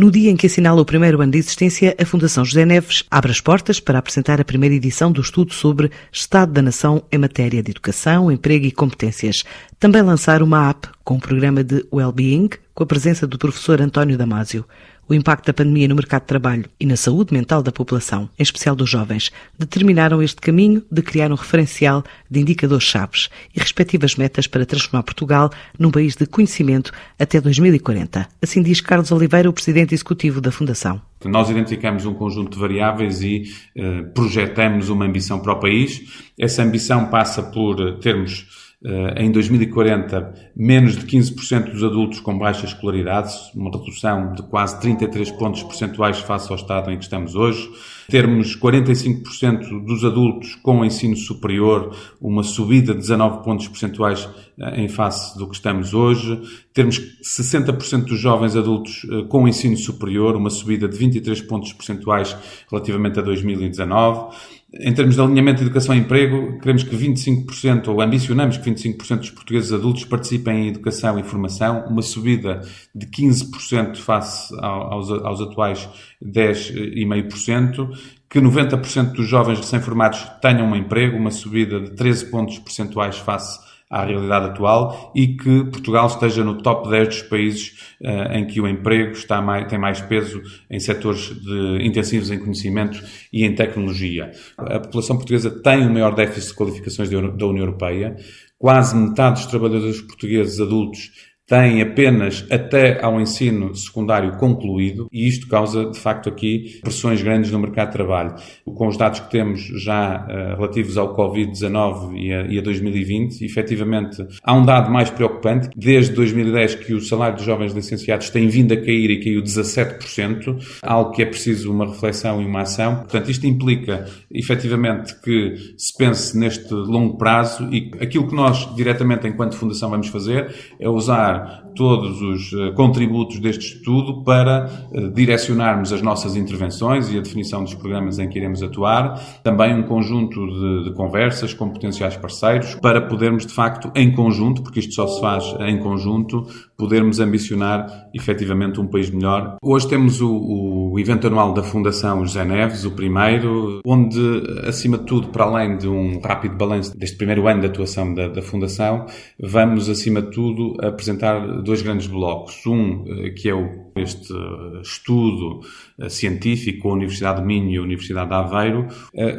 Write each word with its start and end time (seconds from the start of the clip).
No 0.00 0.10
dia 0.10 0.30
em 0.30 0.34
que 0.34 0.46
assinala 0.46 0.80
o 0.80 0.84
primeiro 0.86 1.20
ano 1.20 1.30
de 1.30 1.36
existência, 1.36 1.94
a 2.00 2.06
Fundação 2.06 2.42
José 2.42 2.64
Neves 2.64 3.04
abre 3.10 3.32
as 3.32 3.38
portas 3.38 3.78
para 3.78 3.98
apresentar 3.98 4.40
a 4.40 4.44
primeira 4.46 4.74
edição 4.74 5.12
do 5.12 5.20
estudo 5.20 5.52
sobre 5.52 5.90
Estado 6.10 6.54
da 6.54 6.62
Nação 6.62 7.02
em 7.12 7.18
matéria 7.18 7.62
de 7.62 7.70
educação, 7.70 8.32
emprego 8.32 8.64
e 8.64 8.72
competências. 8.72 9.44
Também 9.78 10.00
lançar 10.00 10.42
uma 10.42 10.70
app 10.70 10.88
com 11.04 11.16
um 11.16 11.20
programa 11.20 11.62
de 11.62 11.84
well-being, 11.92 12.48
com 12.74 12.82
a 12.82 12.86
presença 12.86 13.26
do 13.26 13.36
professor 13.36 13.78
António 13.82 14.16
Damásio 14.16 14.64
o 15.10 15.14
impacto 15.14 15.46
da 15.46 15.52
pandemia 15.52 15.88
no 15.88 15.96
mercado 15.96 16.22
de 16.22 16.28
trabalho 16.28 16.66
e 16.78 16.86
na 16.86 16.96
saúde 16.96 17.34
mental 17.34 17.64
da 17.64 17.72
população, 17.72 18.30
em 18.38 18.42
especial 18.44 18.76
dos 18.76 18.88
jovens, 18.88 19.32
determinaram 19.58 20.22
este 20.22 20.40
caminho 20.40 20.84
de 20.88 21.02
criar 21.02 21.32
um 21.32 21.34
referencial 21.34 22.04
de 22.30 22.38
indicadores 22.38 22.84
chaves 22.84 23.28
e 23.52 23.58
respectivas 23.58 24.14
metas 24.14 24.46
para 24.46 24.64
transformar 24.64 25.02
Portugal 25.02 25.50
num 25.76 25.90
país 25.90 26.14
de 26.14 26.26
conhecimento 26.26 26.92
até 27.18 27.40
2040. 27.40 28.28
Assim 28.40 28.62
diz 28.62 28.80
Carlos 28.80 29.10
Oliveira, 29.10 29.50
o 29.50 29.52
presidente 29.52 29.92
executivo 29.92 30.40
da 30.40 30.52
Fundação. 30.52 31.02
Nós 31.24 31.50
identificamos 31.50 32.06
um 32.06 32.14
conjunto 32.14 32.52
de 32.52 32.60
variáveis 32.60 33.20
e 33.20 33.52
eh, 33.76 34.02
projetamos 34.14 34.90
uma 34.90 35.06
ambição 35.06 35.40
para 35.40 35.54
o 35.54 35.58
país. 35.58 36.30
Essa 36.38 36.62
ambição 36.62 37.06
passa 37.06 37.42
por 37.42 37.98
termos 37.98 38.69
em 39.16 39.30
2040, 39.30 40.32
menos 40.56 40.96
de 40.96 41.04
15% 41.04 41.70
dos 41.70 41.84
adultos 41.84 42.18
com 42.18 42.38
baixa 42.38 42.64
escolaridade, 42.64 43.30
uma 43.54 43.70
redução 43.70 44.32
de 44.32 44.42
quase 44.44 44.80
33 44.80 45.32
pontos 45.32 45.62
percentuais 45.62 46.18
face 46.20 46.50
ao 46.50 46.56
estado 46.56 46.90
em 46.90 46.96
que 46.96 47.04
estamos 47.04 47.34
hoje. 47.34 47.70
Termos 48.08 48.56
45% 48.56 49.84
dos 49.84 50.04
adultos 50.04 50.56
com 50.56 50.84
ensino 50.84 51.14
superior, 51.14 51.94
uma 52.20 52.42
subida 52.42 52.92
de 52.92 53.00
19 53.00 53.44
pontos 53.44 53.68
percentuais 53.68 54.28
eh, 54.58 54.80
em 54.80 54.88
face 54.88 55.38
do 55.38 55.46
que 55.46 55.54
estamos 55.54 55.94
hoje. 55.94 56.40
Termos 56.74 56.98
60% 57.22 58.06
dos 58.06 58.18
jovens 58.18 58.56
adultos 58.56 59.06
eh, 59.08 59.24
com 59.28 59.46
ensino 59.46 59.76
superior, 59.76 60.34
uma 60.34 60.50
subida 60.50 60.88
de 60.88 60.96
23 60.96 61.42
pontos 61.42 61.72
percentuais 61.72 62.36
relativamente 62.68 63.20
a 63.20 63.22
2019 63.22 64.34
em 64.72 64.92
termos 64.92 65.16
de 65.16 65.20
alinhamento 65.20 65.58
de 65.58 65.64
educação 65.64 65.94
e 65.94 65.98
emprego, 65.98 66.58
queremos 66.60 66.84
que 66.84 66.96
25%, 66.96 67.88
ou 67.88 68.00
ambicionamos 68.00 68.56
que 68.56 68.70
25% 68.70 69.18
dos 69.18 69.30
portugueses 69.30 69.72
adultos 69.72 70.04
participem 70.04 70.66
em 70.66 70.68
educação 70.68 71.18
e 71.18 71.24
formação, 71.24 71.86
uma 71.88 72.02
subida 72.02 72.60
de 72.94 73.06
15% 73.06 73.96
face 73.96 74.54
aos, 74.60 75.10
aos 75.10 75.40
atuais 75.40 75.88
10,5%, 76.24 77.90
que 78.28 78.40
90% 78.40 79.12
dos 79.12 79.26
jovens 79.26 79.58
recém-formados 79.58 80.24
tenham 80.40 80.68
um 80.68 80.76
emprego, 80.76 81.16
uma 81.16 81.32
subida 81.32 81.80
de 81.80 81.90
13 81.90 82.26
pontos 82.26 82.58
percentuais 82.60 83.18
face 83.18 83.69
à 83.90 84.04
realidade 84.04 84.46
atual 84.46 85.10
e 85.16 85.36
que 85.36 85.64
Portugal 85.64 86.06
esteja 86.06 86.44
no 86.44 86.62
top 86.62 86.88
10 86.88 87.08
dos 87.08 87.22
países 87.22 87.96
uh, 88.00 88.32
em 88.32 88.46
que 88.46 88.60
o 88.60 88.68
emprego 88.68 89.12
está 89.12 89.42
mais, 89.42 89.66
tem 89.66 89.78
mais 89.78 90.00
peso 90.00 90.40
em 90.70 90.78
setores 90.78 91.34
de, 91.40 91.84
intensivos 91.84 92.30
em 92.30 92.38
conhecimento 92.38 93.02
e 93.32 93.44
em 93.44 93.52
tecnologia. 93.52 94.30
A 94.56 94.78
população 94.78 95.16
portuguesa 95.16 95.50
tem 95.50 95.84
o 95.84 95.92
maior 95.92 96.14
déficit 96.14 96.50
de 96.50 96.56
qualificações 96.56 97.10
da 97.10 97.18
União 97.18 97.64
Europeia. 97.64 98.16
Quase 98.56 98.94
metade 98.94 99.40
dos 99.40 99.50
trabalhadores 99.50 100.00
portugueses 100.02 100.60
adultos 100.60 101.10
têm 101.50 101.82
apenas 101.82 102.46
até 102.48 103.04
ao 103.04 103.20
ensino 103.20 103.74
secundário 103.74 104.36
concluído 104.36 105.08
e 105.12 105.26
isto 105.26 105.48
causa, 105.48 105.90
de 105.90 105.98
facto, 105.98 106.28
aqui 106.28 106.78
pressões 106.80 107.20
grandes 107.20 107.50
no 107.50 107.58
mercado 107.58 107.88
de 107.88 107.94
trabalho. 107.94 108.36
Com 108.64 108.86
os 108.86 108.96
dados 108.96 109.18
que 109.18 109.30
temos 109.32 109.60
já 109.82 110.24
uh, 110.24 110.56
relativos 110.56 110.96
ao 110.96 111.16
Covid-19 111.16 112.14
e, 112.14 112.54
e, 112.54 112.58
a 112.58 112.62
2020, 112.62 113.44
efetivamente 113.44 114.24
há 114.44 114.54
um 114.54 114.64
dado 114.64 114.92
mais 114.92 115.10
preocupante. 115.10 115.68
Desde 115.74 116.14
2010 116.14 116.76
que 116.76 116.94
o 116.94 117.00
salário 117.00 117.34
dos 117.34 117.44
jovens 117.44 117.72
licenciados 117.72 118.30
tem 118.30 118.46
vindo 118.46 118.72
a 118.72 118.76
cair 118.76 119.10
e 119.10 119.18
caiu 119.18 119.42
17%, 119.42 120.78
algo 120.82 121.10
que 121.10 121.20
é 121.20 121.26
preciso 121.26 121.72
uma 121.72 121.86
reflexão 121.86 122.40
e 122.40 122.46
uma 122.46 122.60
ação. 122.60 122.98
Portanto, 122.98 123.28
isto 123.28 123.44
implica, 123.48 124.06
efetivamente, 124.30 125.20
que 125.20 125.56
se 125.76 125.96
pense 125.98 126.38
neste 126.38 126.72
longo 126.72 127.18
prazo 127.18 127.68
e 127.72 127.90
aquilo 128.00 128.28
que 128.28 128.36
nós, 128.36 128.72
diretamente, 128.76 129.26
enquanto 129.26 129.56
Fundação, 129.56 129.90
vamos 129.90 130.06
fazer 130.06 130.54
é 130.78 130.88
usar 130.88 131.39
todos 131.74 132.20
os 132.20 132.52
eh, 132.52 132.72
contributos 132.72 133.38
deste 133.38 133.76
estudo 133.76 134.22
para 134.22 134.70
eh, 134.92 135.08
direcionarmos 135.08 135.92
as 135.92 136.02
nossas 136.02 136.36
intervenções 136.36 137.10
e 137.10 137.18
a 137.18 137.20
definição 137.20 137.62
dos 137.62 137.74
programas 137.74 138.18
em 138.18 138.28
que 138.28 138.38
iremos 138.38 138.62
atuar, 138.62 139.20
também 139.42 139.74
um 139.74 139.82
conjunto 139.82 140.46
de, 140.46 140.84
de 140.84 140.92
conversas 140.94 141.54
com 141.54 141.70
potenciais 141.70 142.16
parceiros 142.16 142.74
para 142.76 143.00
podermos, 143.00 143.46
de 143.46 143.52
facto, 143.52 143.90
em 143.94 144.12
conjunto, 144.12 144.62
porque 144.62 144.80
isto 144.80 144.94
só 144.94 145.06
se 145.06 145.20
faz 145.20 145.54
em 145.60 145.78
conjunto, 145.78 146.46
podermos 146.76 147.20
ambicionar 147.20 148.08
efetivamente 148.14 148.80
um 148.80 148.86
país 148.86 149.10
melhor. 149.10 149.56
Hoje 149.62 149.88
temos 149.88 150.20
o, 150.20 150.90
o 150.92 150.98
evento 150.98 151.26
anual 151.26 151.52
da 151.52 151.62
Fundação 151.62 152.24
José 152.24 152.44
Neves, 152.44 152.84
o 152.84 152.90
primeiro, 152.92 153.80
onde, 153.84 154.20
acima 154.66 154.98
de 154.98 155.04
tudo, 155.04 155.28
para 155.28 155.44
além 155.44 155.76
de 155.76 155.88
um 155.88 156.20
rápido 156.20 156.56
balanço 156.56 156.96
deste 156.96 157.16
primeiro 157.16 157.46
ano 157.46 157.60
de 157.60 157.66
atuação 157.66 158.12
da, 158.14 158.28
da 158.28 158.42
Fundação, 158.42 159.06
vamos, 159.38 159.88
acima 159.88 160.22
de 160.22 160.30
tudo, 160.30 160.76
apresentar 160.82 161.29
dois 161.38 161.82
grandes 161.82 162.06
blocos. 162.06 162.66
Um, 162.66 163.04
eh, 163.06 163.30
que 163.30 163.48
é 163.48 163.54
o, 163.54 163.90
este 163.96 164.32
eh, 164.32 164.80
estudo 164.82 165.60
eh, 165.98 166.08
científico 166.08 166.82
com 166.82 166.90
a 166.90 166.92
Universidade 166.94 167.40
de 167.40 167.46
Minho 167.46 167.70
e 167.70 167.76
a 167.76 167.82
Universidade 167.82 168.28
de 168.28 168.34
Aveiro. 168.34 168.86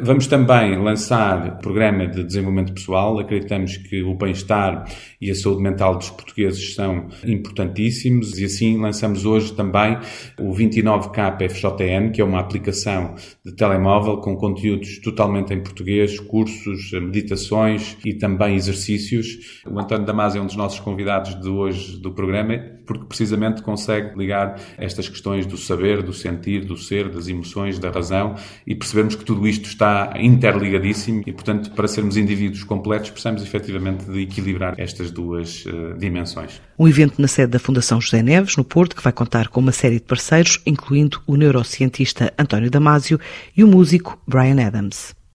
Vamos 0.02 0.26
também 0.26 0.76
lançar 0.78 1.46
o 1.46 1.58
programa 1.58 2.06
de 2.06 2.22
desenvolvimento 2.24 2.72
pessoal. 2.72 3.18
Acreditamos 3.18 3.76
que 3.76 4.02
o 4.02 4.14
bem-estar 4.14 4.84
e 5.20 5.30
a 5.30 5.34
saúde 5.34 5.62
mental 5.62 5.96
dos 5.96 6.10
portugueses 6.10 6.74
são 6.74 7.08
importantíssimos 7.24 8.38
e 8.38 8.44
assim 8.44 8.78
lançamos 8.78 9.24
hoje 9.24 9.52
também 9.54 9.98
o 10.38 10.52
29K 10.52 11.48
FJN, 11.50 12.10
que 12.12 12.20
é 12.20 12.24
uma 12.24 12.40
aplicação 12.40 13.14
de 13.44 13.54
telemóvel 13.54 14.18
com 14.18 14.36
conteúdos 14.36 15.00
totalmente 15.00 15.52
em 15.52 15.62
português, 15.62 16.18
cursos, 16.20 16.92
meditações 16.92 17.96
e 18.04 18.14
também 18.14 18.54
exercícios. 18.54 19.60
O 19.66 19.78
António 19.78 20.04
Damasio 20.04 20.38
é 20.38 20.42
um 20.42 20.46
dos 20.46 20.56
nossos 20.56 20.80
convidados 20.80 21.40
de 21.40 21.48
hoje 21.48 21.71
do 21.98 22.12
programa, 22.12 22.58
porque 22.86 23.04
precisamente 23.04 23.62
consegue 23.62 24.16
ligar 24.18 24.60
estas 24.76 25.08
questões 25.08 25.46
do 25.46 25.56
saber, 25.56 26.02
do 26.02 26.12
sentir, 26.12 26.64
do 26.64 26.76
ser, 26.76 27.08
das 27.08 27.28
emoções, 27.28 27.78
da 27.78 27.90
razão 27.90 28.34
e 28.66 28.74
percebemos 28.74 29.14
que 29.14 29.24
tudo 29.24 29.46
isto 29.46 29.66
está 29.66 30.12
interligadíssimo 30.18 31.22
e, 31.26 31.32
portanto, 31.32 31.70
para 31.70 31.88
sermos 31.88 32.16
indivíduos 32.16 32.64
completos, 32.64 33.10
precisamos 33.10 33.42
efetivamente 33.42 34.04
de 34.04 34.22
equilibrar 34.22 34.74
estas 34.78 35.10
duas 35.10 35.64
uh, 35.66 35.96
dimensões. 35.98 36.60
Um 36.78 36.88
evento 36.88 37.20
na 37.20 37.28
sede 37.28 37.52
da 37.52 37.58
Fundação 37.58 38.00
José 38.00 38.22
Neves, 38.22 38.56
no 38.56 38.64
Porto, 38.64 38.96
que 38.96 39.02
vai 39.02 39.12
contar 39.12 39.48
com 39.48 39.60
uma 39.60 39.72
série 39.72 39.96
de 39.96 40.02
parceiros, 40.02 40.60
incluindo 40.66 41.20
o 41.26 41.36
neurocientista 41.36 42.32
António 42.38 42.70
Damásio 42.70 43.20
e 43.56 43.62
o 43.62 43.68
músico 43.68 44.20
Brian 44.26 44.66
Adams. 44.66 45.14